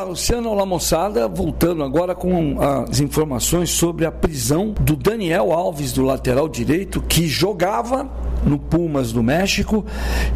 [0.00, 0.48] Olá, Luciano.
[0.48, 1.28] Olá, moçada.
[1.28, 7.28] Voltando agora com as informações sobre a prisão do Daniel Alves, do lateral direito, que
[7.28, 8.08] jogava
[8.42, 9.84] no Pumas do México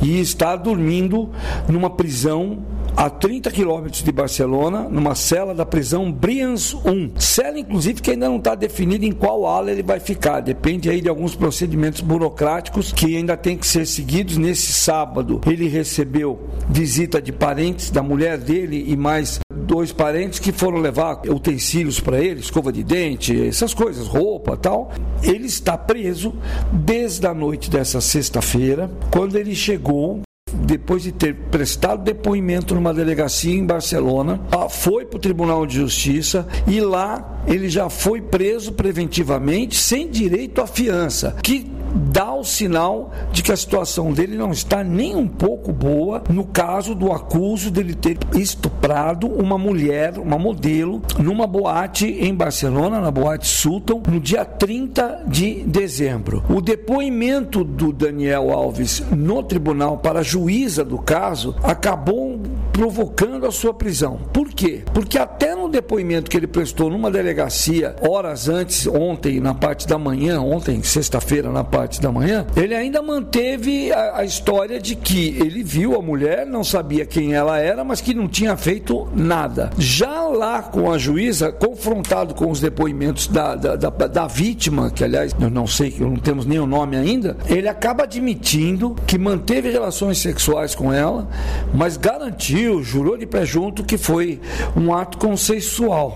[0.02, 1.30] e está dormindo
[1.66, 2.58] numa prisão
[2.96, 7.12] a 30 quilômetros de Barcelona, numa cela da prisão Brians 1.
[7.18, 10.40] Cela, inclusive, que ainda não está definida em qual ala ele vai ficar.
[10.40, 14.36] Depende aí de alguns procedimentos burocráticos que ainda tem que ser seguidos.
[14.36, 16.38] Nesse sábado, ele recebeu
[16.68, 22.20] visita de parentes da mulher dele e mais dois parentes que foram levar utensílios para
[22.20, 24.92] ele, escova de dente, essas coisas, roupa tal.
[25.22, 26.34] Ele está preso
[26.72, 30.20] desde a noite dessa sexta-feira, quando ele chegou
[30.54, 34.40] depois de ter prestado depoimento numa delegacia em Barcelona,
[34.70, 40.60] foi para o Tribunal de Justiça e lá ele já foi preso preventivamente sem direito
[40.60, 45.28] à fiança, que dá o sinal de que a situação dele não está nem um
[45.28, 52.06] pouco boa no caso do acuso dele ter estuprado uma mulher, uma modelo, numa boate
[52.06, 56.42] em Barcelona, na boate Sultan, no dia 30 de dezembro.
[56.48, 62.40] O depoimento do Daniel Alves no tribunal para a juíza do caso acabou
[62.72, 64.18] provocando a sua prisão.
[64.32, 64.82] Por quê?
[64.92, 69.98] Porque até no depoimento que ele prestou numa delegacia horas antes, ontem, na parte da
[69.98, 75.36] manhã, ontem, sexta-feira, na parte da manhã, ele ainda manteve a, a, história de que
[75.40, 79.70] ele viu a mulher, não sabia quem ela era, mas que não tinha feito nada.
[79.76, 85.02] Já lá com a juíza, confrontado com os depoimentos da, da, da, da vítima, que
[85.02, 89.70] aliás eu não sei, não temos nem o nome ainda, ele acaba admitindo que manteve
[89.70, 91.28] relações sexuais com ela,
[91.74, 94.40] mas garantiu, jurou de pé junto que foi
[94.76, 95.63] um ato consensual.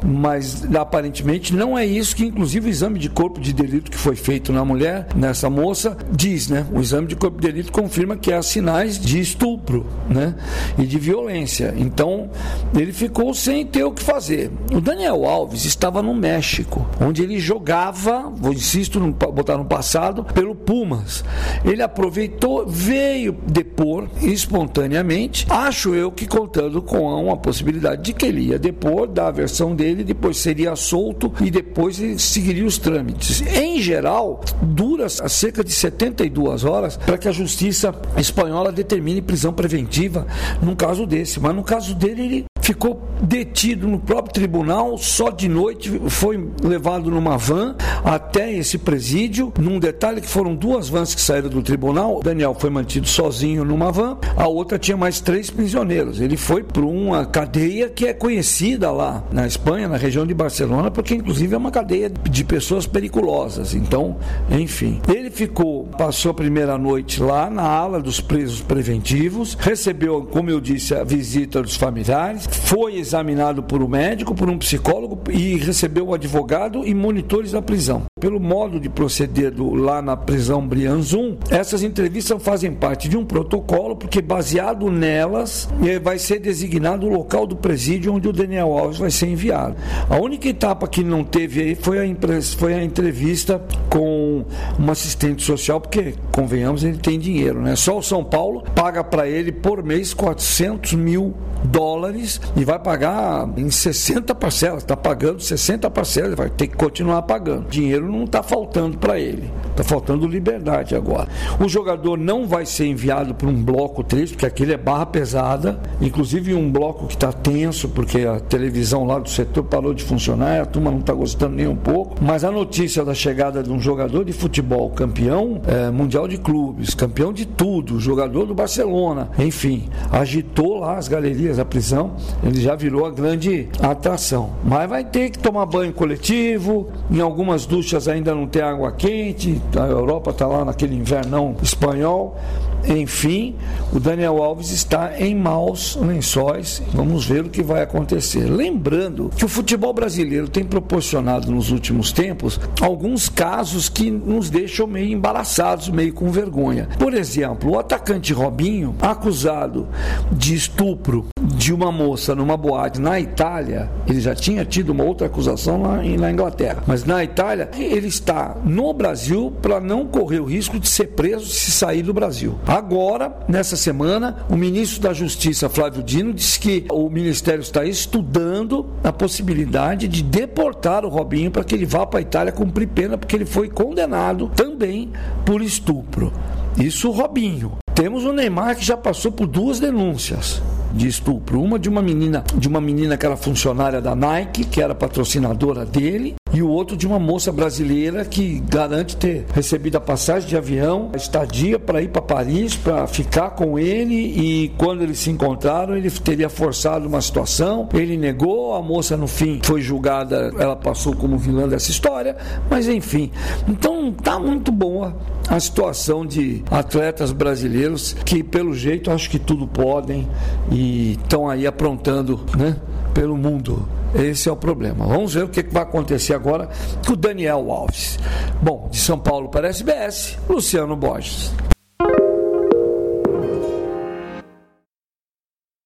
[0.05, 4.17] Mas aparentemente não é isso que, inclusive, o exame de corpo de delito que foi
[4.17, 6.67] feito na mulher, nessa moça diz, né?
[6.73, 10.35] O exame de corpo de delito confirma que há sinais de estupro, né?
[10.79, 11.75] E de violência.
[11.77, 12.31] Então,
[12.75, 14.51] ele ficou sem ter o que fazer.
[14.73, 20.25] O Daniel Alves estava no México, onde ele jogava, vou insisto, no, botar no passado,
[20.25, 21.25] pelo Pumas.
[21.65, 28.49] Ele aproveitou, veio depor espontaneamente, acho eu que contando com uma possibilidade de que ele
[28.49, 33.41] ia depor, dar a versão dele, depois seria solto e depois seguiria os trâmites.
[33.41, 40.27] Em geral, dura cerca de 72 horas para que a justiça espanhola determine prisão preventiva
[40.61, 41.39] num caso desse.
[41.39, 47.11] Mas no caso dele, ele ficou detido no próprio tribunal, só de noite foi levado
[47.11, 47.75] numa van
[48.05, 49.51] até esse presídio.
[49.59, 53.91] Num detalhe que foram duas vans que saíram do tribunal, Daniel foi mantido sozinho numa
[53.91, 56.21] van, a outra tinha mais três prisioneiros.
[56.21, 60.91] Ele foi para uma cadeia que é conhecida lá na Espanha, na região de Barcelona,
[60.91, 63.73] porque inclusive é uma cadeia de pessoas periculosas.
[63.73, 64.19] Então,
[64.51, 70.51] enfim, ele ficou, passou a primeira noite lá na ala dos presos preventivos, recebeu, como
[70.51, 75.57] eu disse, a visita dos familiares, foi examinado por um médico, por um psicólogo e
[75.57, 78.05] recebeu o advogado e monitores da prisão.
[78.21, 83.25] Pelo modo de proceder do, lá na prisão Brianzum, essas entrevistas fazem parte de um
[83.25, 88.77] protocolo, porque baseado nelas eh, vai ser designado o local do presídio onde o Daniel
[88.77, 89.77] Alves vai ser enviado.
[90.09, 92.17] A única etapa que não teve aí foi a,
[92.59, 94.45] foi a entrevista com
[94.79, 97.77] uma assistente social, porque, convenhamos, ele tem dinheiro, né?
[97.77, 103.49] Só o São Paulo paga para ele por mês 400 mil dólares e vai pagar
[103.57, 104.83] em 60 parcelas.
[104.83, 107.69] Está pagando 60 parcelas, vai ter que continuar pagando.
[107.69, 109.51] Dinheiro não está faltando para ele.
[109.71, 111.29] Está faltando liberdade agora.
[111.61, 115.79] O jogador não vai ser enviado para um bloco 3, porque aquele é barra pesada.
[116.01, 120.61] Inclusive um bloco que está tenso, porque a televisão lá do setor parou de funcionar,
[120.61, 122.17] a turma não está gostando nem um pouco.
[122.21, 126.95] Mas a notícia da chegada de um jogador de futebol campeão é, mundial de clubes,
[126.95, 132.75] campeão de tudo, jogador do Barcelona, enfim, agitou lá as galerias da prisão ele já
[132.75, 134.51] virou a grande atração.
[134.65, 139.61] Mas vai ter que tomar banho coletivo, em algumas duchas ainda não tem água quente,
[139.77, 142.39] a Europa está lá naquele invernão espanhol.
[142.87, 143.57] Enfim,
[143.93, 146.83] o Daniel Alves está em maus lençóis.
[146.93, 148.45] Vamos ver o que vai acontecer.
[148.45, 154.87] Lembrando que o futebol brasileiro tem proporcionado nos últimos tempos alguns casos que nos deixam
[154.87, 156.89] meio embaraçados, meio com vergonha.
[156.99, 159.89] Por exemplo, o atacante Robinho, acusado
[160.31, 165.27] de estupro de uma moça numa boate na Itália, ele já tinha tido uma outra
[165.27, 170.45] acusação lá na Inglaterra, mas na Itália, ele está no Brasil para não correr o
[170.45, 172.59] risco de ser preso se sair do Brasil.
[172.67, 178.87] Agora, nessa semana, o ministro da Justiça, Flávio Dino, disse que o ministério está estudando
[179.03, 183.19] a possibilidade de deportar o Robinho para que ele vá para a Itália cumprir pena,
[183.19, 185.11] porque ele foi condenado também
[185.45, 186.33] por estupro.
[186.79, 187.79] Isso, Robinho.
[187.95, 190.63] Temos o Neymar que já passou por duas denúncias
[190.93, 191.61] de estupro.
[191.61, 195.85] Uma de uma menina, de uma menina que era funcionária da Nike, que era patrocinadora
[195.85, 200.57] dele, e o outro de uma moça brasileira que garante ter recebido a passagem de
[200.57, 205.31] avião, a estadia para ir para Paris, para ficar com ele e quando eles se
[205.31, 210.75] encontraram, ele teria forçado uma situação, ele negou, a moça no fim foi julgada, ela
[210.75, 212.37] passou como vilã dessa história,
[212.69, 213.31] mas enfim.
[213.69, 215.17] Então tá muito boa
[215.49, 220.27] a situação de atletas brasileiros que pelo jeito acho que tudo podem
[220.73, 222.77] e estão aí aprontando, né,
[223.15, 223.98] pelo mundo.
[224.15, 225.07] Esse é o problema.
[225.07, 226.69] Vamos ver o que vai acontecer agora
[227.07, 228.19] com o Daniel Alves.
[228.63, 231.53] Bom, de São Paulo para a SBS, Luciano Borges.